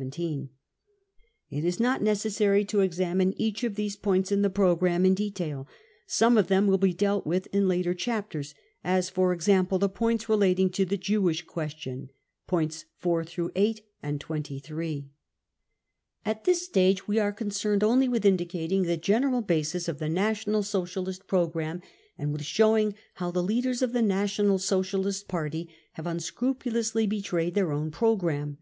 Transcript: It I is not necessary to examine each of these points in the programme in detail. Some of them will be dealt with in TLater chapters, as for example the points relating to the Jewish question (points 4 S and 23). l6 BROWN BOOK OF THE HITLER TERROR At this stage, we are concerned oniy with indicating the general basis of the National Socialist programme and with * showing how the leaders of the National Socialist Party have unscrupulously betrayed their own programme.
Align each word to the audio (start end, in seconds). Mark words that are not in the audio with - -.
It 0.00 0.18
I 1.52 1.56
is 1.56 1.78
not 1.78 2.00
necessary 2.02 2.64
to 2.64 2.80
examine 2.80 3.38
each 3.38 3.62
of 3.64 3.74
these 3.74 3.96
points 3.96 4.32
in 4.32 4.40
the 4.40 4.48
programme 4.48 5.04
in 5.04 5.12
detail. 5.12 5.68
Some 6.06 6.38
of 6.38 6.46
them 6.48 6.66
will 6.66 6.78
be 6.78 6.94
dealt 6.94 7.26
with 7.26 7.48
in 7.52 7.64
TLater 7.64 7.94
chapters, 7.94 8.54
as 8.82 9.10
for 9.10 9.34
example 9.34 9.78
the 9.78 9.90
points 9.90 10.26
relating 10.26 10.70
to 10.70 10.86
the 10.86 10.96
Jewish 10.96 11.44
question 11.44 12.08
(points 12.46 12.86
4 12.96 13.26
S 13.54 13.80
and 14.02 14.18
23). 14.18 14.62
l6 14.64 14.68
BROWN 14.70 15.02
BOOK 15.02 15.04
OF 15.04 15.04
THE 15.04 15.04
HITLER 15.04 15.04
TERROR 16.24 16.34
At 16.34 16.44
this 16.44 16.62
stage, 16.64 17.06
we 17.06 17.18
are 17.18 17.30
concerned 17.30 17.82
oniy 17.82 18.10
with 18.10 18.24
indicating 18.24 18.84
the 18.84 18.96
general 18.96 19.42
basis 19.42 19.86
of 19.86 19.98
the 19.98 20.08
National 20.08 20.62
Socialist 20.62 21.26
programme 21.26 21.82
and 22.16 22.32
with 22.32 22.40
* 22.42 22.44
showing 22.46 22.94
how 23.16 23.30
the 23.30 23.42
leaders 23.42 23.82
of 23.82 23.92
the 23.92 24.00
National 24.00 24.56
Socialist 24.58 25.28
Party 25.28 25.68
have 25.92 26.06
unscrupulously 26.06 27.06
betrayed 27.06 27.52
their 27.52 27.70
own 27.70 27.90
programme. 27.90 28.56